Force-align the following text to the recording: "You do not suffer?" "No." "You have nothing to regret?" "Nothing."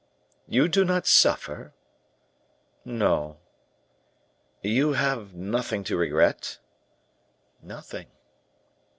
"You 0.47 0.67
do 0.67 0.83
not 0.83 1.05
suffer?" 1.05 1.75
"No." 2.83 3.37
"You 4.63 4.93
have 4.93 5.35
nothing 5.35 5.83
to 5.83 5.95
regret?" 5.95 6.57
"Nothing." 7.61 8.07